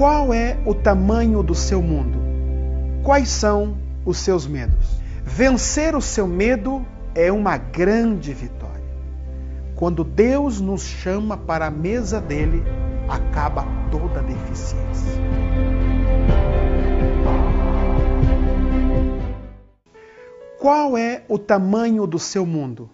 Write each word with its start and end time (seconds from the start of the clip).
Qual 0.00 0.32
é 0.32 0.58
o 0.64 0.74
tamanho 0.74 1.42
do 1.42 1.54
seu 1.54 1.82
mundo? 1.82 2.18
Quais 3.02 3.28
são 3.28 3.76
os 4.02 4.16
seus 4.16 4.46
medos? 4.46 4.98
Vencer 5.22 5.94
o 5.94 6.00
seu 6.00 6.26
medo 6.26 6.86
é 7.14 7.30
uma 7.30 7.58
grande 7.58 8.32
vitória. 8.32 8.80
Quando 9.76 10.02
Deus 10.02 10.58
nos 10.58 10.80
chama 10.80 11.36
para 11.36 11.66
a 11.66 11.70
mesa 11.70 12.18
dele, 12.18 12.64
acaba 13.06 13.66
toda 13.90 14.22
deficiência. 14.22 15.20
Qual 20.58 20.96
é 20.96 21.24
o 21.28 21.38
tamanho 21.38 22.06
do 22.06 22.18
seu 22.18 22.46
mundo? 22.46 22.88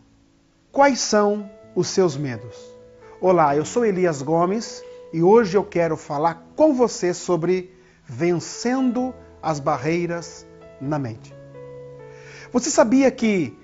Quais 0.73 0.99
são 0.99 1.49
os 1.73 1.87
seus 1.87 2.17
medos? 2.17 2.57
Olá, 3.21 3.55
eu 3.55 3.65
sou 3.65 3.85
Elias 3.85 4.23
Gomes 4.23 4.83
e 5.17 5.23
hoje 5.23 5.57
eu 5.57 5.65
quero 5.65 5.97
falar 5.97 6.47
com 6.55 6.75
você 6.75 7.15
sobre 7.15 7.75
vencendo 8.05 9.15
as 9.43 9.59
barreiras 9.59 10.47
na 10.79 10.99
mente. 10.99 11.35
Você 12.53 12.69
sabia 12.69 13.11
que, 13.11 13.57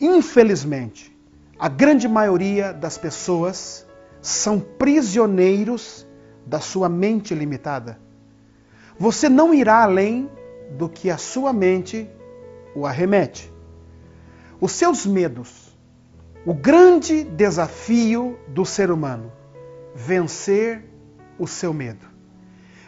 infelizmente, 0.00 1.12
a 1.58 1.68
grande 1.68 2.06
maioria 2.06 2.72
das 2.72 2.98
pessoas 2.98 3.84
são 4.20 4.60
prisioneiros 4.60 6.06
da 6.46 6.60
sua 6.60 6.88
mente 6.88 7.34
limitada? 7.34 7.98
Você 8.96 9.28
não 9.28 9.52
irá 9.52 9.82
além 9.82 10.30
do 10.70 10.88
que 10.88 11.10
a 11.10 11.18
sua 11.18 11.52
mente 11.52 12.08
o 12.76 12.86
arremete. 12.86 13.52
Os 14.60 14.70
seus 14.70 15.04
medos, 15.04 15.76
o 16.46 16.54
grande 16.54 17.24
desafio 17.24 18.38
do 18.46 18.64
ser 18.64 18.92
humano, 18.92 19.32
vencer 19.96 20.91
o 21.42 21.46
seu 21.48 21.74
medo. 21.74 22.06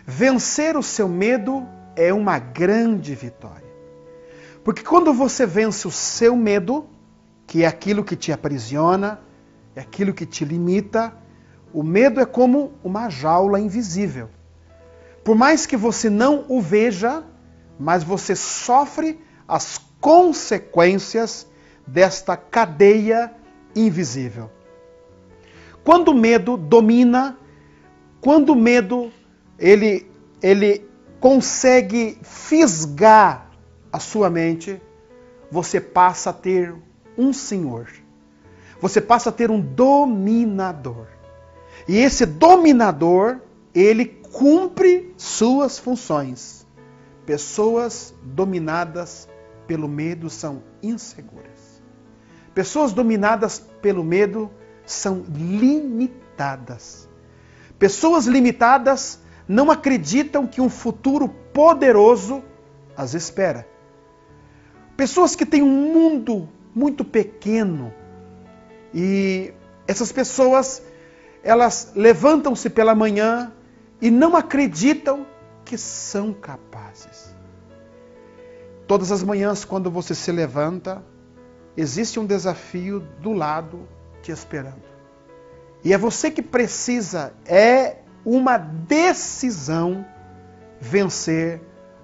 Vencer 0.07 0.77
o 0.77 0.83
seu 0.83 1.09
medo 1.09 1.67
é 1.97 2.13
uma 2.13 2.39
grande 2.39 3.13
vitória. 3.15 3.65
Porque 4.63 4.83
quando 4.83 5.13
você 5.13 5.45
vence 5.45 5.89
o 5.89 5.91
seu 5.91 6.37
medo, 6.37 6.87
que 7.47 7.65
é 7.65 7.67
aquilo 7.67 8.05
que 8.05 8.15
te 8.15 8.33
aprisiona, 8.33 9.21
é 9.75 9.81
aquilo 9.81 10.15
que 10.15 10.25
te 10.25 10.45
limita, 10.45 11.13
o 11.73 11.83
medo 11.83 12.21
é 12.21 12.25
como 12.25 12.75
uma 12.85 13.11
jaula 13.11 13.59
invisível. 13.59 14.31
Por 15.25 15.35
mais 15.35 15.67
que 15.67 15.77
você 15.77 16.09
não 16.09 16.45
o 16.49 16.61
veja, 16.61 17.25
mas 17.79 18.05
você 18.05 18.37
sofre 18.37 19.21
as 19.49 19.81
consequências 20.01 21.47
desta 21.85 22.37
cadeia 22.37 23.33
invisível. 23.75 24.49
Quando 25.83 26.09
o 26.09 26.15
medo 26.15 26.57
domina, 26.57 27.37
quando 28.25 28.55
o 28.55 28.57
medo 28.57 29.13
ele, 29.59 30.11
ele 30.43 30.89
consegue 31.21 32.19
fisgar 32.23 33.51
a 33.93 34.01
sua 34.01 34.31
mente, 34.31 34.81
você 35.51 35.79
passa 35.79 36.31
a 36.31 36.33
ter 36.33 36.75
um 37.19 37.35
senhor. 37.35 37.87
Você 38.81 38.99
passa 38.99 39.29
a 39.29 39.33
ter 39.33 39.51
um 39.51 39.61
dominador. 39.61 41.07
E 41.87 41.99
esse 41.99 42.25
dominador, 42.25 43.41
ele 43.75 44.07
cumpre 44.07 45.13
suas 45.19 45.79
funções. 45.79 46.67
Pessoas 47.27 48.15
dominadas 48.23 49.29
pelo 49.67 49.87
medo 49.87 50.31
são 50.31 50.63
inseguras. 50.83 51.83
Pessoas 52.55 52.95
dominadas 52.95 53.59
pelo 53.83 54.03
medo 54.03 54.51
são 54.87 55.27
limitadas. 55.29 57.07
Pessoas 57.85 58.25
limitadas 58.25 59.21
não 59.47 59.71
acreditam 59.71 60.47
que 60.47 60.59
um 60.59 60.71
futuro 60.71 61.29
poderoso 61.29 62.43
as 62.97 63.13
espera. 63.13 63.69
Pessoas 64.97 65.37
que 65.37 65.45
têm 65.45 65.63
um 65.63 65.93
mundo 65.93 66.49
muito 66.75 67.05
pequeno 67.05 67.93
e 68.95 69.53
essas 69.87 70.11
pessoas 70.11 70.83
elas 71.43 71.93
levantam-se 71.95 72.71
pela 72.71 72.95
manhã 72.95 73.53
e 74.01 74.11
não 74.11 74.35
acreditam 74.35 75.27
que 75.63 75.77
são 75.77 76.33
capazes. 76.33 77.37
Todas 78.87 79.13
as 79.13 79.23
manhãs, 79.23 79.63
quando 79.63 79.91
você 79.91 80.15
se 80.15 80.33
levanta, 80.33 81.05
existe 81.77 82.19
um 82.19 82.25
desafio 82.25 83.01
do 83.21 83.35
lado 83.35 83.87
te 84.23 84.33
esperando. 84.33 84.94
E 85.85 85.93
é 85.93 85.99
você 85.99 86.31
que 86.31 86.41
precisa, 86.41 87.35
é 87.45 87.99
uma 88.25 88.57
decisão 88.57 90.05
vencer 90.81 91.61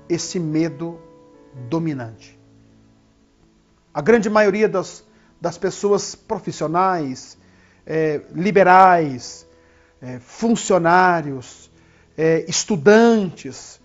esse 0.07 0.39
medo 0.39 1.01
dominante. 1.69 2.39
A 3.93 4.03
grande 4.03 4.29
maioria 4.29 4.69
das, 4.69 5.03
das 5.41 5.57
pessoas 5.57 6.15
profissionais, 6.15 7.39
é, 7.87 8.21
liberais, 8.35 9.47
é, 10.03 10.19
funcionários, 10.19 11.71
é, 12.19 12.45
estudantes, 12.47 13.81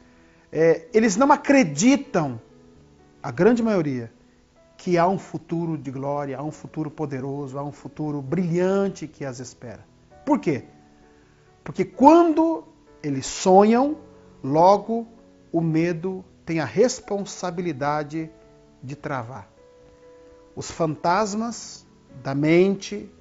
é, 0.52 0.88
eles 0.94 1.16
não 1.16 1.32
acreditam 1.32 2.40
a 3.24 3.32
grande 3.32 3.64
maioria, 3.64 4.12
que 4.86 5.00
há 5.00 5.08
um 5.08 5.18
futuro 5.18 5.80
de 5.80 5.90
glória, 5.90 6.38
há 6.38 6.44
um 6.44 6.52
futuro 6.52 6.92
poderoso, 6.92 7.58
há 7.58 7.64
um 7.64 7.72
futuro 7.72 8.22
brilhante 8.22 9.08
que 9.08 9.26
as 9.26 9.40
espera. 9.40 9.84
Por 10.24 10.38
quê? 10.38 10.66
Porque 11.64 11.84
quando 11.84 12.64
eles 13.02 13.26
sonham, 13.26 13.98
logo 14.44 15.08
o 15.52 15.60
medo 15.60 16.24
tem 16.46 16.60
a 16.60 16.66
responsabilidade 16.66 18.30
de 18.84 18.96
travar. 18.96 19.50
Os 20.56 20.70
fantasmas 20.70 21.84
da 22.22 22.36
mente 22.36 23.12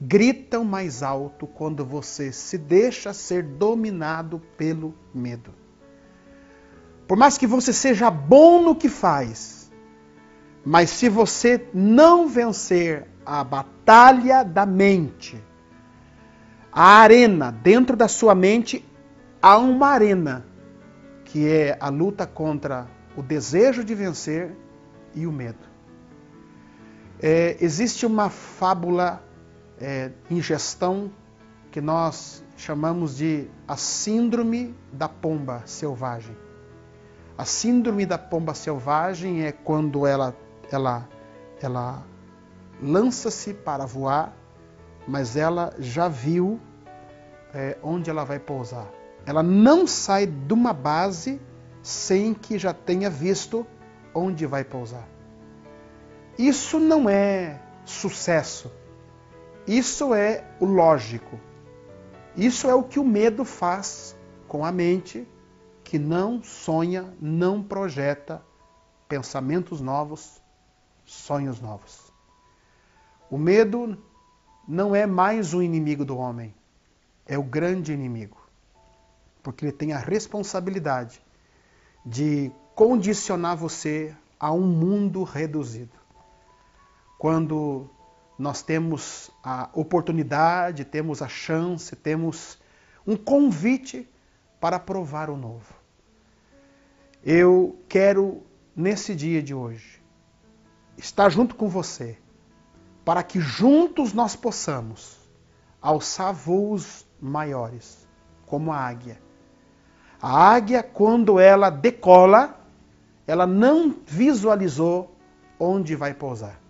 gritam 0.00 0.62
mais 0.62 1.02
alto 1.02 1.48
quando 1.48 1.84
você 1.84 2.30
se 2.30 2.56
deixa 2.56 3.12
ser 3.12 3.42
dominado 3.42 4.40
pelo 4.56 4.94
medo. 5.12 5.52
Por 7.08 7.16
mais 7.16 7.36
que 7.36 7.44
você 7.44 7.72
seja 7.72 8.08
bom 8.08 8.62
no 8.62 8.76
que 8.76 8.88
faz, 8.88 9.57
mas 10.68 10.90
se 10.90 11.08
você 11.08 11.66
não 11.72 12.28
vencer 12.28 13.06
a 13.24 13.42
batalha 13.42 14.42
da 14.42 14.66
mente, 14.66 15.42
a 16.70 16.98
arena, 16.98 17.50
dentro 17.50 17.96
da 17.96 18.06
sua 18.06 18.34
mente, 18.34 18.84
há 19.40 19.56
uma 19.56 19.86
arena, 19.86 20.44
que 21.24 21.48
é 21.48 21.74
a 21.80 21.88
luta 21.88 22.26
contra 22.26 22.86
o 23.16 23.22
desejo 23.22 23.82
de 23.82 23.94
vencer 23.94 24.54
e 25.14 25.26
o 25.26 25.32
medo. 25.32 25.66
É, 27.18 27.56
existe 27.62 28.04
uma 28.04 28.28
fábula 28.28 29.22
é, 29.80 30.10
em 30.30 30.42
gestão 30.42 31.10
que 31.70 31.80
nós 31.80 32.44
chamamos 32.58 33.16
de 33.16 33.48
a 33.66 33.78
síndrome 33.78 34.74
da 34.92 35.08
pomba 35.08 35.62
selvagem. 35.64 36.36
A 37.38 37.46
síndrome 37.46 38.04
da 38.04 38.18
pomba 38.18 38.52
selvagem 38.52 39.46
é 39.46 39.52
quando 39.52 40.06
ela, 40.06 40.36
ela, 40.70 41.08
ela 41.60 42.04
lança-se 42.80 43.54
para 43.54 43.86
voar, 43.86 44.36
mas 45.06 45.36
ela 45.36 45.74
já 45.78 46.08
viu 46.08 46.60
é, 47.54 47.78
onde 47.82 48.10
ela 48.10 48.24
vai 48.24 48.38
pousar. 48.38 48.86
Ela 49.26 49.42
não 49.42 49.86
sai 49.86 50.26
de 50.26 50.52
uma 50.52 50.72
base 50.72 51.40
sem 51.82 52.34
que 52.34 52.58
já 52.58 52.72
tenha 52.72 53.10
visto 53.10 53.66
onde 54.14 54.46
vai 54.46 54.64
pousar. 54.64 55.06
Isso 56.38 56.78
não 56.78 57.08
é 57.08 57.60
sucesso. 57.84 58.70
Isso 59.66 60.14
é 60.14 60.44
o 60.60 60.64
lógico. 60.64 61.38
Isso 62.36 62.68
é 62.68 62.74
o 62.74 62.82
que 62.82 62.98
o 62.98 63.04
medo 63.04 63.44
faz 63.44 64.16
com 64.46 64.64
a 64.64 64.70
mente 64.70 65.26
que 65.82 65.98
não 65.98 66.42
sonha, 66.42 67.14
não 67.20 67.62
projeta 67.62 68.42
pensamentos 69.08 69.80
novos, 69.80 70.40
sonhos 71.08 71.60
novos. 71.60 72.12
O 73.30 73.38
medo 73.38 73.96
não 74.66 74.94
é 74.94 75.06
mais 75.06 75.54
o 75.54 75.62
inimigo 75.62 76.04
do 76.04 76.16
homem, 76.16 76.54
é 77.26 77.38
o 77.38 77.42
grande 77.42 77.92
inimigo, 77.92 78.38
porque 79.42 79.64
ele 79.64 79.72
tem 79.72 79.92
a 79.92 79.98
responsabilidade 79.98 81.20
de 82.04 82.52
condicionar 82.74 83.56
você 83.56 84.14
a 84.38 84.52
um 84.52 84.66
mundo 84.66 85.24
reduzido. 85.24 85.96
Quando 87.18 87.90
nós 88.38 88.62
temos 88.62 89.30
a 89.42 89.68
oportunidade, 89.72 90.84
temos 90.84 91.20
a 91.20 91.28
chance, 91.28 91.96
temos 91.96 92.58
um 93.06 93.16
convite 93.16 94.08
para 94.60 94.78
provar 94.78 95.28
o 95.28 95.36
novo. 95.36 95.74
Eu 97.24 97.78
quero, 97.88 98.42
nesse 98.76 99.14
dia 99.14 99.42
de 99.42 99.52
hoje, 99.52 99.97
estar 100.98 101.30
junto 101.30 101.54
com 101.54 101.68
você, 101.68 102.18
para 103.04 103.22
que 103.22 103.40
juntos 103.40 104.12
nós 104.12 104.34
possamos 104.34 105.16
alçar 105.80 106.34
voos 106.34 107.06
maiores, 107.20 108.06
como 108.44 108.72
a 108.72 108.76
águia. 108.76 109.22
A 110.20 110.50
águia, 110.50 110.82
quando 110.82 111.38
ela 111.38 111.70
decola, 111.70 112.58
ela 113.26 113.46
não 113.46 113.94
visualizou 114.04 115.16
onde 115.58 115.94
vai 115.94 116.12
pousar. 116.12 116.60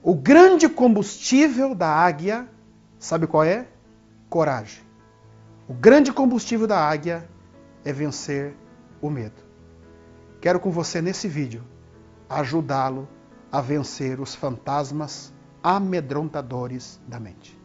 O 0.00 0.14
grande 0.14 0.68
combustível 0.68 1.74
da 1.74 1.88
águia, 1.88 2.48
sabe 2.98 3.26
qual 3.26 3.42
é? 3.42 3.66
Coragem. 4.30 4.82
O 5.68 5.74
grande 5.74 6.12
combustível 6.12 6.66
da 6.66 6.78
águia 6.78 7.28
é 7.84 7.92
vencer 7.92 8.54
o 9.02 9.10
medo. 9.10 9.42
Quero 10.40 10.60
com 10.60 10.70
você 10.70 11.02
nesse 11.02 11.26
vídeo 11.26 11.64
ajudá-lo 12.28 13.08
a 13.50 13.60
vencer 13.60 14.20
os 14.20 14.34
fantasmas 14.34 15.32
amedrontadores 15.62 17.00
da 17.06 17.18
mente. 17.18 17.58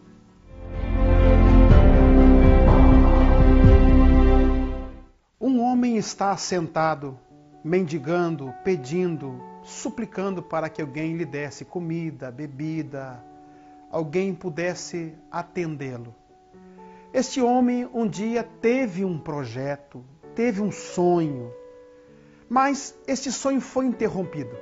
Um 5.39 5.61
homem 5.61 5.97
está 5.97 6.35
sentado, 6.37 7.19
mendigando, 7.63 8.53
pedindo, 8.63 9.41
suplicando 9.61 10.41
para 10.41 10.69
que 10.69 10.81
alguém 10.81 11.15
lhe 11.17 11.25
desse 11.25 11.65
comida, 11.65 12.31
bebida, 12.31 13.23
alguém 13.91 14.33
pudesse 14.33 15.13
atendê-lo. 15.29 16.15
Este 17.13 17.41
homem 17.41 17.87
um 17.93 18.07
dia 18.07 18.41
teve 18.41 19.05
um 19.05 19.19
projeto, 19.19 20.03
teve 20.33 20.61
um 20.61 20.71
sonho, 20.71 21.51
mas 22.53 22.95
este 23.07 23.31
sonho 23.31 23.59
foi 23.59 23.87
interrompido. 23.87 24.55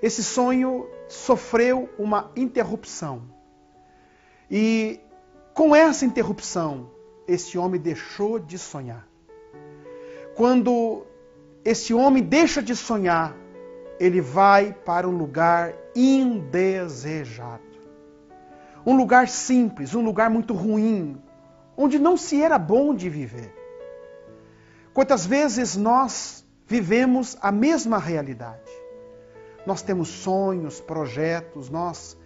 Esse 0.00 0.24
sonho 0.24 0.88
sofreu 1.06 1.86
uma 1.98 2.32
interrupção. 2.34 3.24
E 4.50 4.98
com 5.52 5.76
essa 5.76 6.06
interrupção, 6.06 6.90
este 7.28 7.58
homem 7.58 7.78
deixou 7.78 8.38
de 8.38 8.58
sonhar. 8.58 9.06
Quando 10.34 11.04
este 11.62 11.92
homem 11.92 12.22
deixa 12.22 12.62
de 12.62 12.74
sonhar, 12.74 13.36
ele 14.00 14.22
vai 14.22 14.72
para 14.72 15.06
um 15.06 15.14
lugar 15.14 15.74
indesejado. 15.94 17.62
Um 18.86 18.96
lugar 18.96 19.28
simples, 19.28 19.94
um 19.94 20.02
lugar 20.02 20.30
muito 20.30 20.54
ruim, 20.54 21.22
onde 21.76 21.98
não 21.98 22.16
se 22.16 22.42
era 22.42 22.58
bom 22.58 22.94
de 22.94 23.10
viver. 23.10 23.54
Quantas 24.94 25.26
vezes 25.26 25.76
nós 25.76 26.43
vivemos 26.66 27.36
a 27.40 27.52
mesma 27.52 27.98
realidade? 27.98 28.70
Nós 29.66 29.82
temos 29.82 30.08
sonhos, 30.08 30.80
projetos, 30.80 31.70
nós 31.70 32.16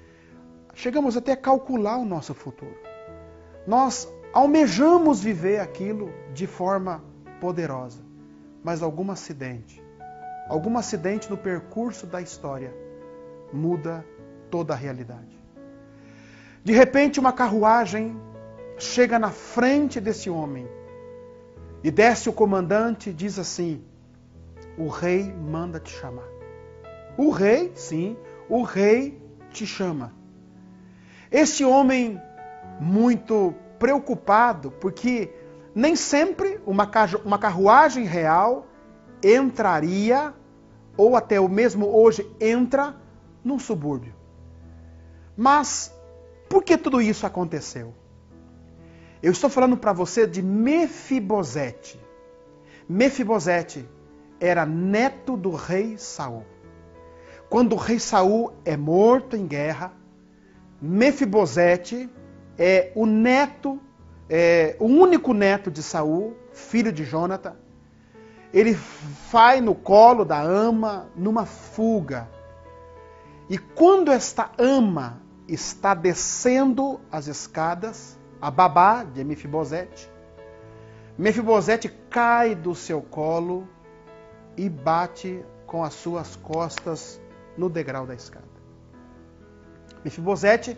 chegamos 0.74 1.16
até 1.16 1.32
a 1.32 1.36
calcular 1.36 1.96
o 1.98 2.04
nosso 2.04 2.34
futuro. 2.34 2.76
Nós 3.66 4.08
almejamos 4.32 5.22
viver 5.22 5.60
aquilo 5.60 6.12
de 6.32 6.46
forma 6.46 7.02
poderosa, 7.40 8.02
mas 8.62 8.82
algum 8.82 9.10
acidente, 9.10 9.82
algum 10.48 10.76
acidente 10.76 11.30
no 11.30 11.36
percurso 11.36 12.06
da 12.06 12.20
história 12.20 12.74
muda 13.52 14.04
toda 14.50 14.72
a 14.74 14.76
realidade. 14.76 15.38
De 16.64 16.72
repente, 16.72 17.20
uma 17.20 17.32
carruagem 17.32 18.20
chega 18.78 19.18
na 19.18 19.30
frente 19.30 20.00
desse 20.00 20.28
homem 20.28 20.68
e 21.82 21.90
desce 21.90 22.28
o 22.28 22.32
comandante 22.32 23.10
e 23.10 23.12
diz 23.12 23.38
assim: 23.38 23.82
O 24.78 24.86
rei 24.88 25.32
manda 25.32 25.80
te 25.80 25.90
chamar. 25.90 26.28
O 27.16 27.30
rei, 27.30 27.72
sim, 27.74 28.16
o 28.48 28.62
rei 28.62 29.20
te 29.50 29.66
chama. 29.66 30.14
Este 31.32 31.64
homem 31.64 32.20
muito 32.80 33.54
preocupado, 33.78 34.70
porque 34.70 35.30
nem 35.74 35.96
sempre 35.96 36.60
uma, 36.64 36.88
uma 37.24 37.38
carruagem 37.38 38.04
real 38.04 38.68
entraria, 39.22 40.32
ou 40.96 41.16
até 41.16 41.40
o 41.40 41.48
mesmo 41.48 41.86
hoje 41.86 42.24
entra, 42.40 42.94
num 43.44 43.58
subúrbio. 43.58 44.14
Mas 45.36 45.92
por 46.48 46.62
que 46.62 46.76
tudo 46.76 47.00
isso 47.00 47.26
aconteceu? 47.26 47.94
Eu 49.20 49.32
estou 49.32 49.50
falando 49.50 49.76
para 49.76 49.92
você 49.92 50.26
de 50.26 50.40
Mefibosete. 50.40 52.00
Mefibosete 52.88 53.88
era 54.40 54.64
neto 54.64 55.36
do 55.36 55.50
rei 55.50 55.96
Saul. 55.98 56.44
Quando 57.48 57.72
o 57.72 57.76
rei 57.76 57.98
Saul 57.98 58.52
é 58.64 58.76
morto 58.76 59.36
em 59.36 59.46
guerra, 59.46 59.92
Mefibosete 60.80 62.08
é 62.58 62.92
o 62.94 63.06
neto, 63.06 63.80
é, 64.28 64.76
o 64.78 64.84
único 64.84 65.32
neto 65.32 65.70
de 65.70 65.82
Saul, 65.82 66.36
filho 66.52 66.92
de 66.92 67.04
Jonathan. 67.04 67.56
Ele 68.52 68.78
vai 69.30 69.60
no 69.60 69.74
colo 69.74 70.24
da 70.24 70.40
ama 70.40 71.08
numa 71.16 71.44
fuga. 71.46 72.28
E 73.48 73.58
quando 73.58 74.10
esta 74.10 74.50
ama 74.58 75.20
está 75.46 75.94
descendo 75.94 77.00
as 77.10 77.26
escadas, 77.26 78.18
a 78.40 78.50
babá 78.50 79.02
de 79.04 79.24
Mefibosete, 79.24 80.10
Mefibosete 81.16 81.88
cai 82.10 82.54
do 82.54 82.74
seu 82.74 83.02
colo 83.02 83.66
e 84.58 84.68
bate 84.68 85.44
com 85.64 85.84
as 85.84 85.94
suas 85.94 86.34
costas 86.34 87.20
no 87.56 87.70
degrau 87.70 88.04
da 88.04 88.14
escada. 88.14 88.44
Mefibosete 90.04 90.76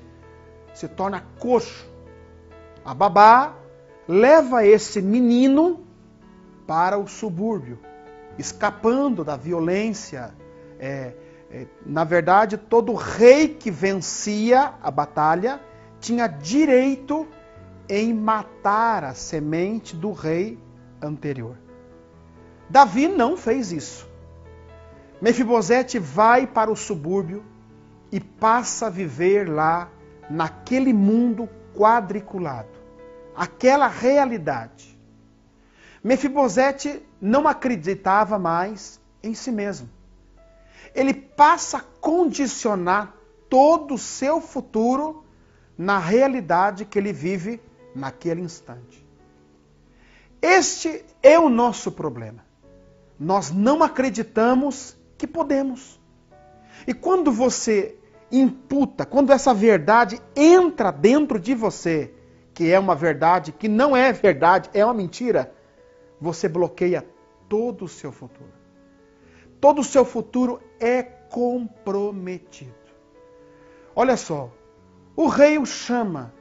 se 0.74 0.86
torna 0.86 1.24
coxo. 1.38 1.88
A 2.84 2.92
babá 2.92 3.54
leva 4.06 4.66
esse 4.66 5.00
menino 5.00 5.84
para 6.66 6.98
o 6.98 7.08
subúrbio, 7.08 7.78
escapando 8.38 9.24
da 9.24 9.36
violência. 9.36 10.34
É, 10.78 11.14
é, 11.50 11.66
na 11.84 12.04
verdade, 12.04 12.58
todo 12.58 12.94
rei 12.94 13.48
que 13.48 13.70
vencia 13.70 14.74
a 14.82 14.90
batalha 14.90 15.60
tinha 16.00 16.26
direito 16.26 17.26
em 17.88 18.12
matar 18.12 19.04
a 19.04 19.14
semente 19.14 19.96
do 19.96 20.12
rei 20.12 20.58
anterior. 21.02 21.56
Davi 22.70 23.08
não 23.08 23.36
fez 23.36 23.72
isso. 23.72 24.08
Mefibosete 25.20 25.98
vai 25.98 26.46
para 26.46 26.70
o 26.70 26.76
subúrbio 26.76 27.44
e 28.12 28.20
passa 28.20 28.86
a 28.86 28.90
viver 28.90 29.48
lá 29.50 29.90
naquele 30.30 30.92
mundo 30.92 31.48
quadriculado, 31.76 32.70
aquela 33.34 33.88
realidade. 33.88 34.96
Mefibosete 36.02 37.02
não 37.20 37.48
acreditava 37.48 38.38
mais 38.38 39.00
em 39.20 39.34
si 39.34 39.50
mesmo. 39.50 39.90
Ele 40.94 41.12
passa 41.12 41.78
a 41.78 41.84
condicionar 42.00 43.14
todo 43.48 43.94
o 43.94 43.98
seu 43.98 44.40
futuro 44.40 45.24
na 45.76 45.98
realidade 45.98 46.84
que 46.84 46.98
ele 46.98 47.12
vive 47.12 47.60
naquele 47.96 48.40
instante. 48.40 49.04
Este 50.40 51.04
é 51.20 51.36
o 51.36 51.48
nosso 51.48 51.90
problema. 51.90 52.49
Nós 53.20 53.50
não 53.50 53.82
acreditamos 53.82 54.98
que 55.18 55.26
podemos. 55.26 56.00
E 56.86 56.94
quando 56.94 57.30
você 57.30 57.98
imputa, 58.32 59.04
quando 59.04 59.30
essa 59.30 59.52
verdade 59.52 60.18
entra 60.34 60.90
dentro 60.90 61.38
de 61.38 61.54
você, 61.54 62.14
que 62.54 62.70
é 62.72 62.78
uma 62.78 62.94
verdade 62.94 63.52
que 63.52 63.68
não 63.68 63.94
é 63.94 64.10
verdade, 64.10 64.70
é 64.72 64.82
uma 64.82 64.94
mentira, 64.94 65.52
você 66.18 66.48
bloqueia 66.48 67.06
todo 67.46 67.84
o 67.84 67.88
seu 67.88 68.10
futuro. 68.10 68.54
Todo 69.60 69.82
o 69.82 69.84
seu 69.84 70.06
futuro 70.06 70.58
é 70.80 71.02
comprometido. 71.02 72.72
Olha 73.94 74.16
só, 74.16 74.50
o 75.14 75.26
rei 75.26 75.58
o 75.58 75.66
chama, 75.66 76.32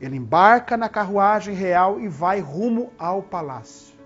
ele 0.00 0.16
embarca 0.16 0.76
na 0.76 0.88
carruagem 0.88 1.52
real 1.52 1.98
e 1.98 2.06
vai 2.06 2.38
rumo 2.38 2.92
ao 2.96 3.24
palácio. 3.24 4.01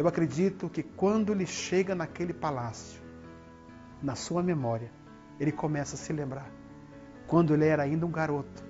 Eu 0.00 0.08
acredito 0.08 0.66
que 0.70 0.82
quando 0.82 1.30
ele 1.30 1.44
chega 1.44 1.94
naquele 1.94 2.32
palácio, 2.32 3.02
na 4.02 4.14
sua 4.14 4.42
memória, 4.42 4.90
ele 5.38 5.52
começa 5.52 5.94
a 5.94 5.98
se 5.98 6.10
lembrar. 6.10 6.50
Quando 7.26 7.52
ele 7.52 7.66
era 7.66 7.82
ainda 7.82 8.06
um 8.06 8.10
garoto, 8.10 8.64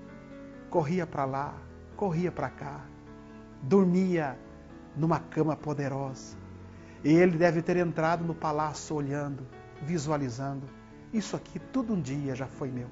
corria 0.68 1.06
para 1.06 1.24
lá, 1.24 1.54
corria 1.94 2.32
para 2.32 2.50
cá, 2.50 2.84
dormia 3.62 4.36
numa 4.96 5.20
cama 5.20 5.54
poderosa. 5.54 6.36
E 7.04 7.12
ele 7.12 7.38
deve 7.38 7.62
ter 7.62 7.76
entrado 7.76 8.24
no 8.24 8.34
palácio 8.34 8.96
olhando, 8.96 9.46
visualizando. 9.80 10.66
Isso 11.12 11.36
aqui 11.36 11.60
tudo 11.60 11.94
um 11.94 12.00
dia 12.00 12.34
já 12.34 12.48
foi 12.48 12.72
meu. 12.72 12.88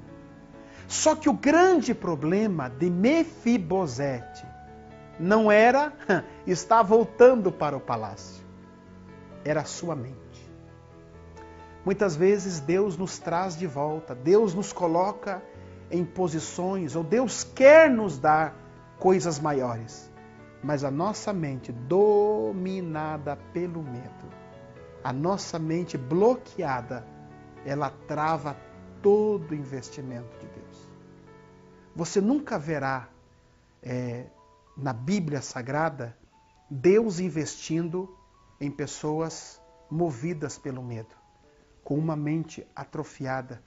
Só 0.87 1.17
que 1.17 1.29
o 1.29 1.33
grande 1.33 1.93
problema 1.93 2.69
de 2.69 2.89
Mefibosete 2.89 4.47
não 5.19 5.51
era 5.51 5.93
estar 6.47 6.83
voltando 6.83 7.51
para 7.51 7.77
o 7.77 7.81
palácio, 7.81 8.45
era 9.45 9.63
a 9.63 9.65
sua 9.65 9.97
mente. 9.97 10.19
Muitas 11.85 12.15
vezes 12.15 12.61
Deus 12.61 12.97
nos 12.97 13.19
traz 13.19 13.57
de 13.57 13.67
volta, 13.67 14.15
Deus 14.15 14.55
nos 14.55 14.73
coloca 14.73 15.43
em 15.91 16.05
posições, 16.05 16.95
ou 16.95 17.03
Deus 17.03 17.45
quer 17.45 17.91
nos 17.91 18.19
dar 18.19 18.55
coisas 18.99 19.39
maiores. 19.39 20.11
Mas 20.63 20.85
a 20.85 20.91
nossa 20.91 21.33
mente 21.33 21.73
dominada 21.73 23.39
pelo 23.53 23.83
medo, 23.83 24.29
a 25.03 25.13
nossa 25.13 25.59
mente 25.59 25.97
bloqueada, 25.97 27.07
ela 27.65 27.91
trava 28.07 28.57
todo 29.01 29.53
o 29.53 29.55
investimento 29.55 30.37
de 30.39 30.47
Deus. 30.47 30.89
Você 31.95 32.21
nunca 32.21 32.59
verá 32.59 33.09
é, 33.83 34.27
na 34.79 34.93
Bíblia 34.93 35.43
Sagrada 35.43 36.17
Deus 36.71 37.19
investindo 37.19 38.17
em 38.61 38.71
pessoas 38.71 39.61
movidas 39.91 40.57
pelo 40.59 40.83
medo, 40.83 41.15
com 41.83 41.99
uma 41.99 42.15
mente 42.15 42.67
atrofiada, 42.77 43.63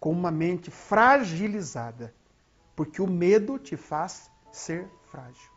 com 0.00 0.10
uma 0.10 0.30
mente 0.30 0.70
fragilizada, 0.70 2.12
porque 2.74 3.00
o 3.00 3.06
medo 3.06 3.58
te 3.58 3.76
faz 3.76 4.30
ser 4.50 4.88
frágil. 5.10 5.52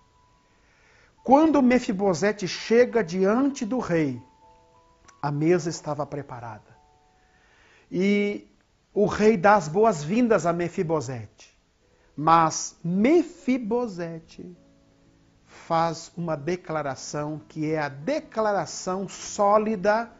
Quando 1.24 1.64
Mefibosete 1.64 2.48
chega 2.48 3.04
diante 3.04 3.66
do 3.66 3.80
rei, 3.80 4.22
a 5.22 5.32
mesa 5.32 5.70
estava 5.70 6.06
preparada. 6.06 6.78
E 7.90 8.48
o 8.94 9.08
rei 9.08 9.36
dá 9.36 9.56
as 9.56 9.68
boas-vindas 9.68 10.46
a 10.46 10.54
Mefibosete. 10.54 11.58
Mas 12.16 12.78
Mefibosete 12.84 14.56
faz 15.68 16.12
uma 16.16 16.38
declaração 16.38 17.42
que 17.48 17.72
é 17.72 17.80
a 17.80 17.90
declaração 17.90 19.08
sólida 19.08 20.12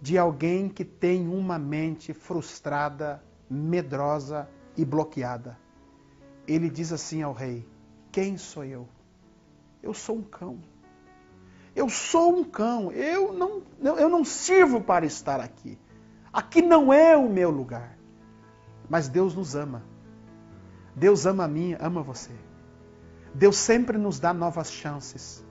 de 0.00 0.16
alguém 0.16 0.68
que 0.68 0.84
tem 0.84 1.26
uma 1.28 1.58
mente 1.58 2.12
frustrada, 2.12 3.22
medrosa 3.50 4.48
e 4.76 4.84
bloqueada. 4.84 5.58
Ele 6.46 6.70
diz 6.70 6.92
assim 6.92 7.22
ao 7.22 7.32
rei: 7.32 7.66
Quem 8.12 8.36
sou 8.36 8.64
eu? 8.64 8.88
Eu 9.82 9.92
sou 9.92 10.18
um 10.18 10.22
cão. 10.22 10.60
Eu 11.74 11.88
sou 11.88 12.38
um 12.38 12.44
cão. 12.44 12.92
Eu 12.92 13.32
não, 13.32 13.62
eu 13.98 14.08
não 14.08 14.24
sirvo 14.24 14.80
para 14.80 15.04
estar 15.04 15.40
aqui. 15.40 15.76
Aqui 16.32 16.62
não 16.62 16.92
é 16.92 17.16
o 17.16 17.28
meu 17.28 17.50
lugar. 17.50 17.98
Mas 18.88 19.08
Deus 19.08 19.34
nos 19.34 19.56
ama. 19.56 19.82
Deus 20.94 21.26
ama 21.26 21.44
a 21.44 21.48
mim, 21.48 21.76
ama 21.80 22.02
você. 22.02 22.32
Deus 23.36 23.56
sempre 23.58 23.98
nos 23.98 24.18
dá 24.18 24.32
novas 24.32 24.72
chances. 24.72 25.44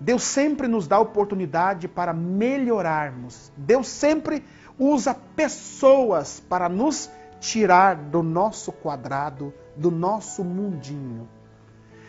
Deus 0.00 0.24
sempre 0.24 0.66
nos 0.66 0.88
dá 0.88 0.98
oportunidade 0.98 1.86
para 1.86 2.12
melhorarmos. 2.12 3.52
Deus 3.56 3.86
sempre 3.86 4.44
usa 4.76 5.14
pessoas 5.14 6.40
para 6.40 6.68
nos 6.68 7.08
tirar 7.38 7.94
do 7.94 8.24
nosso 8.24 8.72
quadrado, 8.72 9.54
do 9.76 9.88
nosso 9.88 10.42
mundinho. 10.42 11.28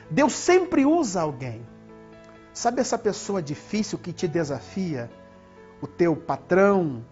Deus 0.10 0.34
sempre 0.34 0.84
usa 0.84 1.22
alguém. 1.22 1.64
Sabe 2.52 2.82
essa 2.82 2.98
pessoa 2.98 3.40
difícil 3.40 4.00
que 4.00 4.12
te 4.12 4.28
desafia? 4.28 5.12
O 5.80 5.86
teu 5.86 6.16
patrão, 6.16 7.06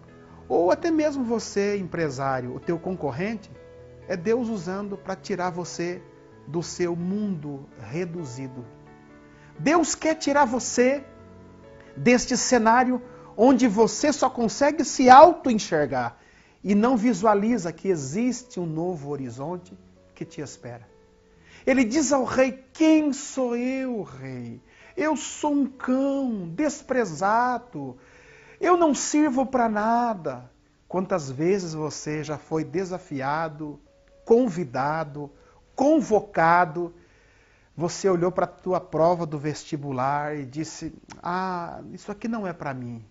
ou 0.48 0.72
até 0.72 0.90
mesmo 0.90 1.22
você, 1.22 1.76
empresário, 1.76 2.52
o 2.56 2.58
teu 2.58 2.80
concorrente? 2.80 3.48
É 4.08 4.16
Deus 4.16 4.48
usando 4.48 4.96
para 4.96 5.14
tirar 5.14 5.50
você 5.50 6.02
do 6.46 6.62
seu 6.62 6.96
mundo 6.96 7.68
reduzido. 7.78 8.64
Deus 9.58 9.94
quer 9.94 10.14
tirar 10.16 10.44
você 10.44 11.04
deste 11.96 12.36
cenário 12.36 13.02
onde 13.36 13.66
você 13.68 14.12
só 14.12 14.28
consegue 14.28 14.84
se 14.84 15.08
auto-enxergar 15.08 16.18
e 16.62 16.74
não 16.74 16.96
visualiza 16.96 17.72
que 17.72 17.88
existe 17.88 18.60
um 18.60 18.66
novo 18.66 19.10
horizonte 19.10 19.76
que 20.14 20.24
te 20.24 20.40
espera. 20.40 20.88
Ele 21.66 21.84
diz 21.84 22.12
ao 22.12 22.24
rei: 22.24 22.64
Quem 22.72 23.12
sou 23.12 23.56
eu, 23.56 24.02
rei? 24.02 24.60
Eu 24.96 25.16
sou 25.16 25.52
um 25.52 25.66
cão 25.66 26.48
desprezado. 26.48 27.96
Eu 28.60 28.76
não 28.76 28.94
sirvo 28.94 29.46
para 29.46 29.68
nada. 29.68 30.50
Quantas 30.86 31.30
vezes 31.30 31.72
você 31.72 32.22
já 32.22 32.36
foi 32.36 32.64
desafiado, 32.64 33.80
convidado, 34.24 35.30
convocado, 35.82 36.94
você 37.76 38.08
olhou 38.08 38.30
para 38.30 38.44
a 38.44 38.48
tua 38.48 38.78
prova 38.78 39.26
do 39.26 39.36
vestibular 39.36 40.36
e 40.36 40.46
disse: 40.46 40.94
"Ah, 41.20 41.80
isso 41.92 42.12
aqui 42.12 42.28
não 42.28 42.46
é 42.46 42.52
para 42.52 42.72
mim". 42.72 43.04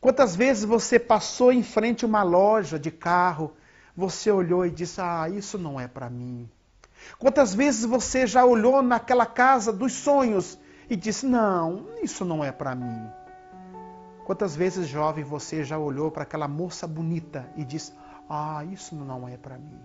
Quantas 0.00 0.34
vezes 0.34 0.64
você 0.64 0.98
passou 0.98 1.52
em 1.52 1.62
frente 1.62 2.02
a 2.02 2.08
uma 2.08 2.22
loja 2.22 2.78
de 2.78 2.90
carro, 2.90 3.52
você 3.94 4.30
olhou 4.30 4.64
e 4.64 4.70
disse: 4.70 5.02
"Ah, 5.02 5.28
isso 5.28 5.58
não 5.58 5.78
é 5.78 5.86
para 5.86 6.08
mim". 6.08 6.48
Quantas 7.18 7.54
vezes 7.54 7.84
você 7.84 8.26
já 8.26 8.42
olhou 8.42 8.80
naquela 8.80 9.26
casa 9.26 9.70
dos 9.70 9.92
sonhos 9.92 10.58
e 10.88 10.96
disse: 10.96 11.26
"Não, 11.26 11.90
isso 12.02 12.24
não 12.24 12.42
é 12.42 12.50
para 12.50 12.74
mim". 12.74 13.06
Quantas 14.24 14.56
vezes, 14.56 14.88
jovem, 14.88 15.22
você 15.22 15.62
já 15.62 15.78
olhou 15.78 16.10
para 16.10 16.22
aquela 16.22 16.48
moça 16.48 16.86
bonita 16.86 17.46
e 17.54 17.66
disse: 17.66 17.92
"Ah, 18.30 18.64
isso 18.64 18.94
não 18.94 19.28
é 19.28 19.36
para 19.36 19.58
mim". 19.58 19.78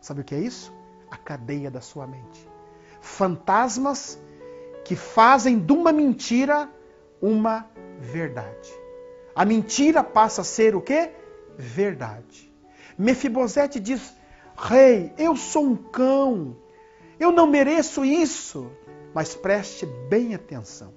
Sabe 0.00 0.20
o 0.20 0.24
que 0.24 0.36
é 0.36 0.38
isso? 0.38 0.72
A 1.10 1.16
cadeia 1.16 1.70
da 1.70 1.80
sua 1.80 2.06
mente. 2.06 2.48
Fantasmas 3.00 4.18
que 4.84 4.96
fazem 4.96 5.58
de 5.58 5.72
uma 5.72 5.92
mentira 5.92 6.70
uma 7.20 7.68
verdade. 7.98 8.72
A 9.34 9.44
mentira 9.44 10.02
passa 10.02 10.42
a 10.42 10.44
ser 10.44 10.74
o 10.74 10.80
quê? 10.80 11.10
Verdade. 11.56 12.52
Mefibosete 12.96 13.80
diz: 13.80 14.14
Rei, 14.56 15.12
eu 15.18 15.36
sou 15.36 15.64
um 15.64 15.76
cão, 15.76 16.56
eu 17.18 17.32
não 17.32 17.46
mereço 17.46 18.04
isso. 18.04 18.70
Mas 19.14 19.34
preste 19.34 19.86
bem 20.10 20.34
atenção. 20.34 20.92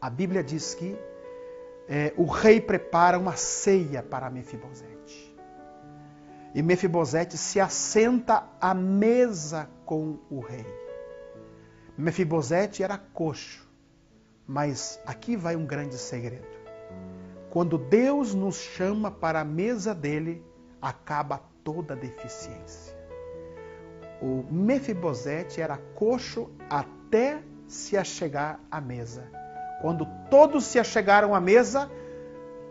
A 0.00 0.10
Bíblia 0.10 0.42
diz 0.42 0.74
que 0.74 0.98
é, 1.88 2.12
o 2.16 2.24
rei 2.24 2.60
prepara 2.60 3.18
uma 3.18 3.36
ceia 3.36 4.02
para 4.02 4.30
Mefibosete. 4.30 5.29
E 6.54 6.62
Mefibosete 6.62 7.38
se 7.38 7.60
assenta 7.60 8.44
à 8.60 8.74
mesa 8.74 9.68
com 9.84 10.18
o 10.28 10.40
rei. 10.40 10.66
Mefibosete 11.96 12.82
era 12.82 12.98
coxo, 12.98 13.68
mas 14.46 15.00
aqui 15.06 15.36
vai 15.36 15.54
um 15.54 15.64
grande 15.64 15.96
segredo. 15.96 16.48
Quando 17.50 17.78
Deus 17.78 18.34
nos 18.34 18.56
chama 18.56 19.10
para 19.10 19.40
a 19.40 19.44
mesa 19.44 19.94
dele, 19.94 20.44
acaba 20.80 21.40
toda 21.62 21.94
deficiência. 21.94 22.98
O 24.20 24.44
Mefibosete 24.50 25.60
era 25.60 25.76
coxo 25.94 26.50
até 26.68 27.42
se 27.68 27.96
achegar 27.96 28.58
à 28.70 28.80
mesa. 28.80 29.30
Quando 29.80 30.06
todos 30.28 30.64
se 30.64 30.78
achegaram 30.78 31.34
à 31.34 31.40
mesa, 31.40 31.90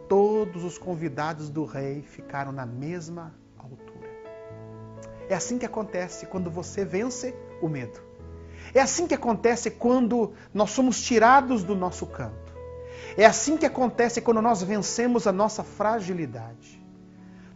todos 0.07 0.63
os 0.63 0.77
convidados 0.77 1.50
do 1.50 1.63
rei 1.65 2.01
ficaram 2.01 2.51
na 2.51 2.65
mesma 2.65 3.33
é 5.30 5.36
assim 5.36 5.60
que 5.60 5.66
acontece 5.66 6.25
quando 6.25 6.50
você 6.50 6.84
vence 6.84 7.36
o 7.62 7.70
medo. 7.70 8.01
É 8.74 8.82
assim 8.82 9.08
que 9.08 9.13
acontece 9.13 9.70
quando 9.70 10.34
nós 10.51 10.72
somos 10.72 11.00
tirados 11.01 11.63
do 11.63 11.75
nosso 11.75 12.08
canto. 12.08 12.51
É 13.16 13.25
assim 13.25 13.56
que 13.56 13.66
acontece 13.66 14.22
quando 14.22 14.42
nós 14.42 14.63
vencemos 14.63 15.28
a 15.28 15.32
nossa 15.32 15.63
fragilidade. 15.63 16.84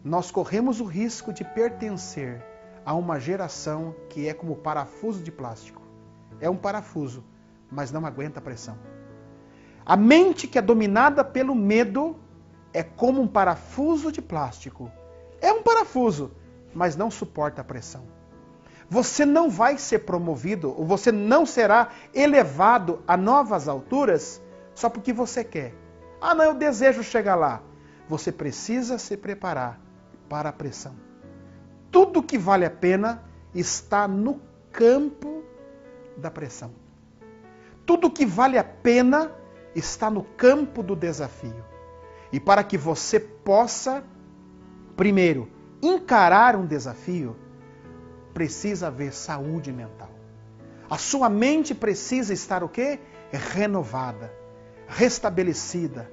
Nós 0.04 0.30
corremos 0.30 0.80
o 0.80 0.86
risco 0.86 1.34
de 1.34 1.44
pertencer 1.44 2.44
a 2.86 2.94
uma 2.94 3.20
geração 3.20 3.96
que 4.08 4.28
é 4.28 4.34
como 4.36 4.56
parafuso 4.56 5.24
de 5.24 5.32
plástico. 5.32 5.82
É 6.40 6.50
um 6.50 6.58
parafuso, 6.58 7.24
mas 7.72 7.92
não 7.92 8.06
aguenta 8.06 8.40
a 8.40 8.42
pressão. 8.42 8.78
A 9.84 9.98
mente 9.98 10.48
que 10.48 10.60
é 10.60 10.62
dominada 10.62 11.24
pelo 11.24 11.56
medo 11.56 12.16
é 12.72 12.84
como 12.84 13.20
um 13.22 13.28
parafuso 13.28 14.12
de 14.12 14.22
plástico. 14.22 14.92
É 15.44 15.52
um 15.52 15.62
parafuso, 15.62 16.32
mas 16.74 16.96
não 16.96 17.12
suporta 17.12 17.60
a 17.60 17.66
pressão. 17.66 18.06
Você 18.90 19.26
não 19.26 19.50
vai 19.50 19.78
ser 19.78 20.00
promovido, 20.00 20.70
ou 20.70 20.86
você 20.86 21.12
não 21.12 21.46
será 21.46 21.90
elevado 22.14 23.04
a 23.06 23.18
novas 23.18 23.68
alturas 23.68 24.42
só 24.74 24.90
porque 24.90 25.12
você 25.12 25.44
quer. 25.44 25.76
Ah, 26.22 26.34
não, 26.34 26.46
eu 26.46 26.54
desejo 26.54 27.04
chegar 27.04 27.36
lá. 27.36 27.62
Você 28.08 28.32
precisa 28.32 28.98
se 28.98 29.18
preparar 29.18 29.82
para 30.30 30.48
a 30.48 30.54
pressão. 30.54 30.96
Tudo 31.92 32.24
que 32.24 32.38
vale 32.38 32.66
a 32.66 32.72
pena 32.72 33.22
está 33.54 34.08
no 34.08 34.40
campo 34.72 35.44
da 36.16 36.32
pressão. 36.32 36.72
Tudo 37.86 38.10
que 38.10 38.26
vale 38.26 38.58
a 38.58 38.64
pena 38.64 39.30
está 39.76 40.10
no 40.10 40.24
campo 40.24 40.82
do 40.82 40.96
desafio. 40.96 41.66
E 42.32 42.40
para 42.40 42.64
que 42.64 42.78
você 42.78 43.20
possa, 43.20 44.06
primeiro, 44.96 45.50
encarar 45.82 46.56
um 46.56 46.66
desafio, 46.66 47.36
precisa 48.34 48.88
haver 48.88 49.14
saúde 49.14 49.72
mental. 49.72 50.10
A 50.90 50.98
sua 50.98 51.30
mente 51.30 51.74
precisa 51.74 52.34
estar 52.34 52.64
o 52.64 52.70
quê? 52.70 53.00
Renovada, 53.32 54.32
restabelecida, 54.88 56.10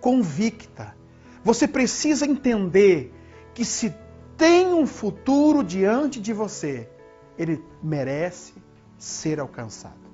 convicta. 0.00 0.96
Você 1.44 1.68
precisa 1.68 2.26
entender 2.26 3.14
que 3.54 3.64
se 3.64 3.94
tem 4.36 4.72
um 4.72 4.86
futuro 4.86 5.62
diante 5.64 6.20
de 6.20 6.32
você, 6.32 6.88
ele 7.36 7.64
merece 7.82 8.54
ser 8.96 9.40
alcançado. 9.40 10.08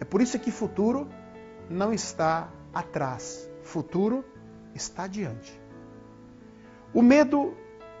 É 0.00 0.04
por 0.04 0.20
isso 0.20 0.38
que 0.38 0.50
futuro 0.50 1.08
não 1.70 1.92
está 1.92 2.50
atrás, 2.74 3.48
futuro 3.62 4.24
está 4.74 5.04
adiante. 5.04 5.61
O 6.94 7.00
medo 7.00 7.54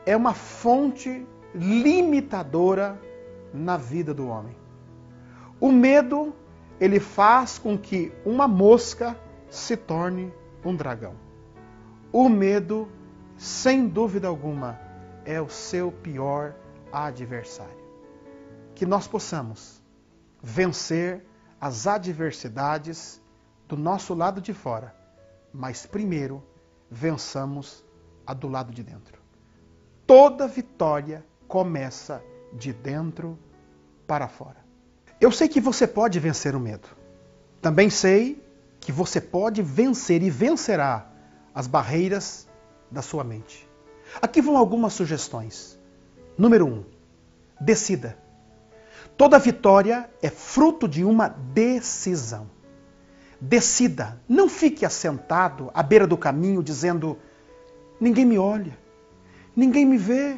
é 0.04 0.14
uma 0.16 0.34
fonte 0.34 1.26
limitadora 1.54 3.00
na 3.52 3.76
vida 3.76 4.12
do 4.12 4.28
homem. 4.28 4.54
O 5.58 5.72
medo, 5.72 6.34
ele 6.78 7.00
faz 7.00 7.58
com 7.58 7.78
que 7.78 8.12
uma 8.24 8.46
mosca 8.46 9.16
se 9.48 9.76
torne 9.76 10.32
um 10.64 10.74
dragão. 10.74 11.14
O 12.12 12.28
medo, 12.28 12.88
sem 13.36 13.88
dúvida 13.88 14.28
alguma, 14.28 14.78
é 15.24 15.40
o 15.40 15.48
seu 15.48 15.90
pior 15.90 16.54
adversário. 16.92 17.82
Que 18.74 18.84
nós 18.84 19.06
possamos 19.06 19.82
vencer 20.42 21.24
as 21.60 21.86
adversidades 21.86 23.22
do 23.66 23.76
nosso 23.76 24.12
lado 24.12 24.40
de 24.40 24.52
fora, 24.52 24.94
mas 25.52 25.86
primeiro 25.86 26.42
vençamos 26.90 27.84
a 28.26 28.34
do 28.34 28.48
lado 28.48 28.72
de 28.72 28.82
dentro. 28.82 29.20
Toda 30.06 30.48
vitória 30.48 31.24
começa 31.48 32.22
de 32.52 32.72
dentro 32.72 33.38
para 34.06 34.28
fora. 34.28 34.62
Eu 35.20 35.30
sei 35.30 35.48
que 35.48 35.60
você 35.60 35.86
pode 35.86 36.18
vencer 36.18 36.54
o 36.54 36.60
medo. 36.60 36.88
Também 37.60 37.88
sei 37.88 38.42
que 38.80 38.90
você 38.90 39.20
pode 39.20 39.62
vencer 39.62 40.22
e 40.22 40.30
vencerá 40.30 41.06
as 41.54 41.66
barreiras 41.66 42.48
da 42.90 43.00
sua 43.00 43.22
mente. 43.22 43.68
Aqui 44.20 44.42
vão 44.42 44.56
algumas 44.56 44.92
sugestões. 44.92 45.78
Número 46.36 46.66
um, 46.66 46.84
decida. 47.60 48.18
Toda 49.16 49.38
vitória 49.38 50.10
é 50.20 50.28
fruto 50.28 50.88
de 50.88 51.04
uma 51.04 51.28
decisão. 51.28 52.50
Decida, 53.40 54.20
não 54.28 54.48
fique 54.48 54.84
assentado 54.84 55.70
à 55.74 55.82
beira 55.82 56.06
do 56.06 56.16
caminho 56.16 56.62
dizendo: 56.62 57.18
ninguém 58.02 58.24
me 58.24 58.36
olha, 58.36 58.76
ninguém 59.54 59.86
me 59.86 59.96
vê, 59.96 60.36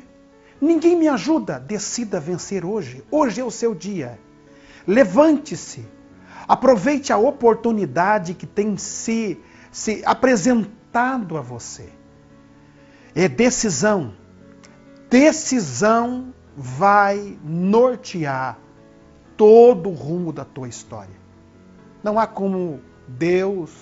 ninguém 0.60 0.94
me 0.94 1.08
ajuda. 1.08 1.58
Decida 1.58 2.20
vencer 2.20 2.62
hoje. 2.62 3.02
Hoje 3.10 3.40
é 3.40 3.44
o 3.44 3.50
seu 3.50 3.74
dia. 3.74 4.18
Levante-se, 4.86 5.82
aproveite 6.46 7.10
a 7.10 7.16
oportunidade 7.16 8.34
que 8.34 8.46
tem 8.46 8.76
se, 8.76 9.40
se 9.72 10.02
apresentado 10.04 11.38
a 11.38 11.40
você. 11.40 11.88
É 13.14 13.28
decisão. 13.28 14.12
Decisão 15.08 16.34
vai 16.54 17.38
nortear 17.42 18.58
todo 19.38 19.88
o 19.88 19.94
rumo 19.94 20.34
da 20.34 20.44
tua 20.44 20.68
história. 20.68 21.16
Não 22.02 22.18
há 22.18 22.26
como 22.26 22.82
Deus 23.08 23.72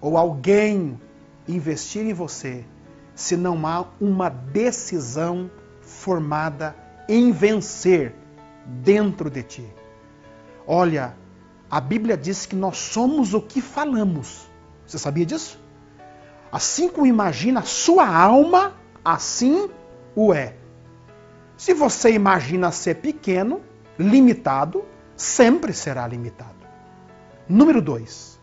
ou 0.00 0.16
alguém 0.16 1.00
investir 1.48 2.06
em 2.06 2.12
você 2.12 2.64
se 3.14 3.36
não 3.36 3.66
há 3.66 3.84
uma 4.00 4.28
decisão 4.28 5.50
formada 5.80 6.74
em 7.08 7.30
vencer 7.32 8.14
dentro 8.66 9.30
de 9.30 9.42
ti. 9.42 9.74
Olha, 10.66 11.14
a 11.70 11.80
Bíblia 11.80 12.16
diz 12.16 12.46
que 12.46 12.56
nós 12.56 12.76
somos 12.76 13.34
o 13.34 13.40
que 13.40 13.60
falamos. 13.60 14.48
Você 14.86 14.98
sabia 14.98 15.26
disso? 15.26 15.60
Assim 16.50 16.88
como 16.88 17.06
imagina 17.06 17.60
a 17.60 17.64
sua 17.64 18.06
alma, 18.06 18.74
assim 19.04 19.68
o 20.14 20.32
é. 20.32 20.56
Se 21.56 21.74
você 21.74 22.12
imagina 22.12 22.70
ser 22.70 22.96
pequeno, 22.96 23.60
limitado, 23.98 24.84
sempre 25.16 25.72
será 25.72 26.06
limitado. 26.06 26.54
Número 27.48 27.82
dois, 27.82 28.40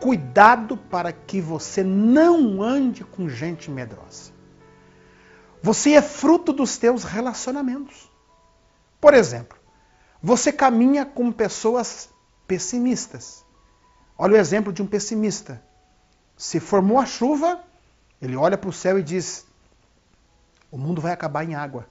cuidado 0.00 0.76
para 0.76 1.12
que 1.12 1.40
você 1.40 1.84
não 1.84 2.62
ande 2.62 3.04
com 3.04 3.28
gente 3.28 3.70
medrosa. 3.70 4.32
Você 5.62 5.92
é 5.92 6.02
fruto 6.02 6.52
dos 6.52 6.78
teus 6.78 7.04
relacionamentos. 7.04 8.10
Por 9.00 9.12
exemplo, 9.12 9.58
você 10.22 10.52
caminha 10.52 11.04
com 11.04 11.30
pessoas 11.30 12.08
pessimistas. 12.46 13.44
Olha 14.16 14.34
o 14.34 14.38
exemplo 14.38 14.72
de 14.72 14.82
um 14.82 14.86
pessimista. 14.86 15.62
Se 16.36 16.58
formou 16.58 16.98
a 16.98 17.06
chuva, 17.06 17.62
ele 18.20 18.36
olha 18.36 18.56
para 18.56 18.70
o 18.70 18.72
céu 18.72 18.98
e 18.98 19.02
diz: 19.02 19.46
O 20.70 20.78
mundo 20.78 21.00
vai 21.00 21.12
acabar 21.12 21.44
em 21.44 21.54
água. 21.54 21.86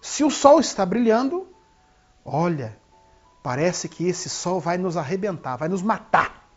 Se 0.00 0.22
o 0.22 0.30
sol 0.30 0.60
está 0.60 0.86
brilhando, 0.86 1.48
olha, 2.24 2.78
parece 3.42 3.88
que 3.88 4.06
esse 4.06 4.28
sol 4.28 4.60
vai 4.60 4.78
nos 4.78 4.96
arrebentar, 4.96 5.56
vai 5.56 5.68
nos 5.68 5.82
matar. 5.82 6.47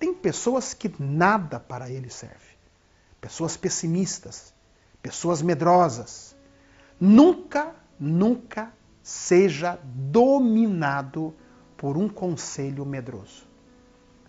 Tem 0.00 0.14
pessoas 0.14 0.72
que 0.72 0.90
nada 0.98 1.60
para 1.60 1.90
ele 1.90 2.08
serve. 2.08 2.56
Pessoas 3.20 3.54
pessimistas, 3.54 4.54
pessoas 5.02 5.42
medrosas. 5.42 6.34
Nunca, 6.98 7.74
nunca 7.98 8.72
seja 9.02 9.78
dominado 9.84 11.34
por 11.76 11.98
um 11.98 12.08
conselho 12.08 12.86
medroso. 12.86 13.46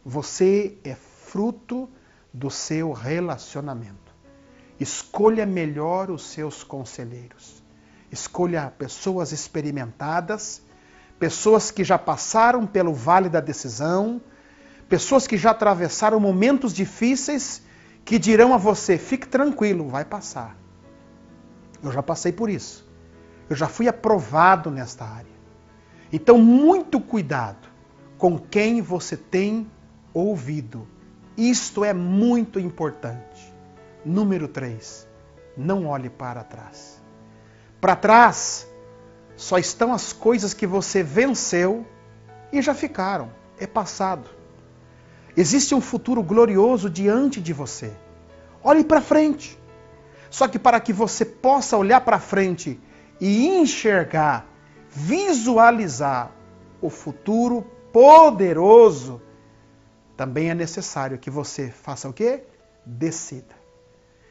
Você 0.03 0.77
é 0.83 0.93
fruto 0.93 1.89
do 2.33 2.49
seu 2.49 2.91
relacionamento. 2.91 4.13
Escolha 4.77 5.45
melhor 5.45 6.11
os 6.11 6.23
seus 6.23 6.65
conselheiros. 6.65 7.63
Escolha 8.11 8.73
pessoas 8.77 9.31
experimentadas, 9.31 10.61
pessoas 11.17 11.71
que 11.71 11.83
já 11.85 11.97
passaram 11.97 12.67
pelo 12.67 12.93
vale 12.93 13.29
da 13.29 13.39
decisão, 13.39 14.19
pessoas 14.91 15.25
que 15.25 15.37
já 15.37 15.51
atravessaram 15.51 16.19
momentos 16.19 16.71
difíceis 16.71 17.63
que 18.05 18.19
dirão 18.19 18.53
a 18.53 18.57
você: 18.57 18.97
fique 18.97 19.27
tranquilo, 19.27 19.87
vai 19.87 20.05
passar. 20.05 20.55
Eu 21.81 21.91
já 21.91 22.03
passei 22.03 22.31
por 22.31 22.49
isso. 22.49 22.85
Eu 23.49 23.55
já 23.55 23.67
fui 23.67 23.87
aprovado 23.87 24.69
nesta 24.69 25.05
área. 25.05 25.31
Então, 26.11 26.37
muito 26.37 26.99
cuidado 26.99 27.69
com 28.17 28.37
quem 28.37 28.81
você 28.81 29.17
tem 29.17 29.71
ouvido 30.13 30.87
isto 31.37 31.85
é 31.85 31.93
muito 31.93 32.59
importante. 32.59 33.53
Número 34.03 34.47
3. 34.47 35.07
Não 35.55 35.87
olhe 35.87 36.09
para 36.09 36.43
trás. 36.43 37.01
Para 37.79 37.95
trás 37.95 38.67
só 39.35 39.57
estão 39.57 39.93
as 39.93 40.13
coisas 40.13 40.53
que 40.53 40.67
você 40.67 41.01
venceu 41.01 41.85
e 42.51 42.61
já 42.61 42.75
ficaram. 42.75 43.31
É 43.57 43.65
passado. 43.65 44.40
Existe 45.35 45.73
um 45.73 45.81
futuro 45.81 46.21
glorioso 46.21 46.89
diante 46.89 47.39
de 47.39 47.53
você. 47.53 47.91
Olhe 48.63 48.83
para 48.83 49.01
frente. 49.01 49.57
Só 50.29 50.47
que 50.47 50.59
para 50.59 50.79
que 50.79 50.93
você 50.93 51.25
possa 51.25 51.77
olhar 51.77 52.01
para 52.01 52.19
frente 52.19 52.79
e 53.19 53.47
enxergar, 53.47 54.47
visualizar 54.89 56.31
o 56.81 56.89
futuro 56.89 57.63
poderoso 57.91 59.21
também 60.21 60.51
é 60.51 60.53
necessário 60.53 61.17
que 61.17 61.31
você 61.31 61.71
faça 61.71 62.07
o 62.07 62.13
quê? 62.13 62.43
Decida. 62.85 63.55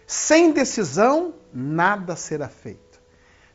Sem 0.06 0.52
decisão, 0.52 1.34
nada 1.52 2.14
será 2.14 2.48
feito. 2.48 3.02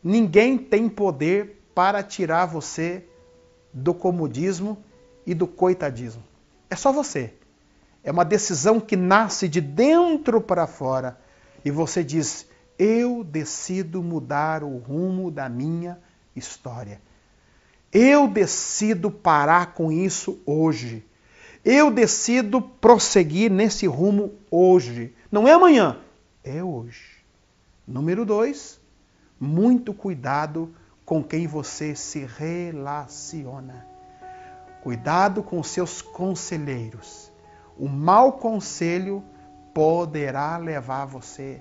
Ninguém 0.03 0.57
tem 0.57 0.89
poder 0.89 1.63
para 1.73 2.03
tirar 2.03 2.45
você 2.45 3.07
do 3.73 3.93
comodismo 3.93 4.83
e 5.25 5.33
do 5.33 5.47
coitadismo. 5.47 6.23
É 6.69 6.75
só 6.75 6.91
você. 6.91 7.33
É 8.03 8.11
uma 8.11 8.23
decisão 8.23 8.79
que 8.79 8.95
nasce 8.95 9.47
de 9.47 9.59
dentro 9.59 10.39
para 10.39 10.67
fora 10.67 11.19
e 11.63 11.71
você 11.71 12.03
diz: 12.03 12.47
Eu 12.77 13.23
decido 13.23 14.03
mudar 14.03 14.63
o 14.63 14.77
rumo 14.77 15.31
da 15.31 15.49
minha 15.49 15.97
história. 16.35 17.01
Eu 17.91 18.27
decido 18.27 19.09
parar 19.09 19.73
com 19.73 19.91
isso 19.91 20.39
hoje. 20.45 21.03
Eu 21.63 21.89
decido 21.89 22.61
prosseguir 22.61 23.49
nesse 23.49 23.87
rumo 23.87 24.35
hoje. 24.51 25.15
Não 25.31 25.47
é 25.47 25.53
amanhã, 25.53 25.97
é 26.43 26.63
hoje. 26.63 27.15
Número 27.87 28.23
dois, 28.23 28.79
muito 29.39 29.93
cuidado 29.93 30.71
com 31.03 31.23
quem 31.23 31.47
você 31.47 31.95
se 31.95 32.27
relaciona. 32.37 33.94
Cuidado 34.85 35.41
com 35.41 35.63
seus 35.63 35.99
conselheiros. 35.99 37.31
O 37.75 37.89
mau 37.89 38.33
conselho 38.33 39.23
poderá 39.73 40.57
levar 40.57 41.05
você 41.05 41.59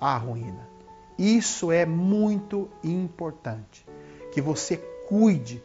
à 0.00 0.16
ruína. 0.16 0.68
Isso 1.16 1.70
é 1.70 1.86
muito 1.86 2.68
importante. 2.82 3.86
Que 4.32 4.40
você 4.40 4.76
cuide, 5.08 5.62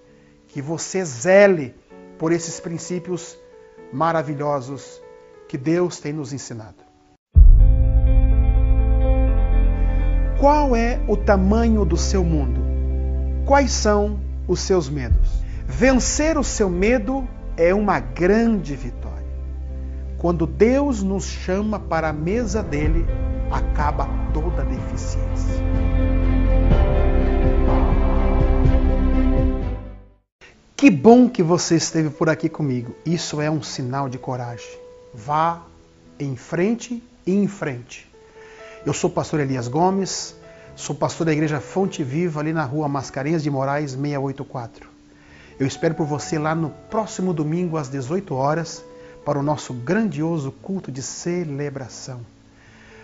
que 0.49 0.61
você 0.61 1.03
zele 1.03 1.75
por 2.19 2.31
esses 2.31 2.59
princípios 2.59 3.35
maravilhosos 3.91 5.01
que 5.47 5.57
Deus 5.57 5.99
tem 5.99 6.13
nos 6.13 6.31
ensinado. 6.31 6.83
Qual 10.39 10.75
é 10.75 11.03
o 11.07 11.17
tamanho 11.17 11.83
do 11.83 11.97
seu 11.97 12.23
mundo? 12.23 12.61
Quais 13.47 13.71
são 13.71 14.19
os 14.47 14.59
seus 14.59 14.87
medos? 14.87 15.48
Vencer 15.71 16.37
o 16.37 16.43
seu 16.43 16.67
medo 16.67 17.25
é 17.55 17.73
uma 17.73 17.99
grande 17.99 18.75
vitória. 18.75 19.29
Quando 20.17 20.47
Deus 20.47 21.03
nos 21.03 21.25
chama 21.25 21.79
para 21.79 22.09
a 22.09 22.13
mesa 22.13 22.61
dele, 22.61 23.05
acaba 23.51 24.09
toda 24.33 24.65
deficiência. 24.65 25.63
Que 30.75 30.89
bom 30.89 31.29
que 31.29 31.43
você 31.43 31.75
esteve 31.75 32.09
por 32.09 32.29
aqui 32.29 32.49
comigo. 32.49 32.95
Isso 33.05 33.39
é 33.39 33.49
um 33.49 33.61
sinal 33.61 34.09
de 34.09 34.17
coragem. 34.17 34.67
Vá 35.13 35.61
em 36.19 36.35
frente 36.35 37.01
e 37.25 37.33
em 37.33 37.47
frente. 37.47 38.09
Eu 38.85 38.93
sou 38.93 39.09
o 39.09 39.13
pastor 39.13 39.39
Elias 39.39 39.67
Gomes, 39.67 40.35
sou 40.75 40.95
pastor 40.95 41.27
da 41.27 41.31
igreja 41.31 41.61
Fonte 41.61 42.03
Viva 42.03 42.39
ali 42.39 42.51
na 42.51 42.65
rua 42.65 42.89
Mascarenhas 42.89 43.43
de 43.43 43.51
Moraes 43.51 43.91
684. 43.91 44.88
Eu 45.59 45.67
espero 45.67 45.93
por 45.93 46.07
você 46.07 46.39
lá 46.39 46.55
no 46.55 46.69
próximo 46.89 47.33
domingo 47.33 47.75
às 47.75 47.89
18 47.89 48.33
horas 48.33 48.83
para 49.25 49.37
o 49.37 49.43
nosso 49.43 49.73
grandioso 49.73 50.51
culto 50.51 50.89
de 50.89 51.01
celebração. 51.01 52.21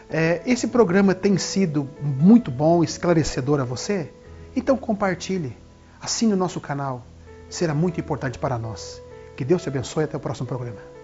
É, 0.10 0.42
esse 0.46 0.68
programa 0.68 1.14
tem 1.14 1.38
sido 1.38 1.90
muito 2.02 2.50
bom, 2.50 2.84
esclarecedor 2.84 3.60
a 3.60 3.66
você? 3.66 4.10
Então 4.56 4.78
compartilhe, 4.78 5.56
assine 6.00 6.34
o 6.34 6.38
nosso 6.38 6.62
canal, 6.62 7.06
será 7.50 7.74
muito 7.74 8.00
importante 8.00 8.40
para 8.40 8.58
nós. 8.58 9.02
Que 9.36 9.44
Deus 9.44 9.62
te 9.62 9.68
abençoe 9.68 10.06
até 10.06 10.16
o 10.16 10.20
próximo 10.20 10.48
programa. 10.48 10.95